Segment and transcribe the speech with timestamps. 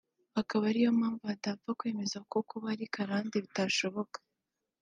[0.41, 4.17] akaba ari na yo mpamvu badapfa kwemeza ko kuba ari karande bitashoboka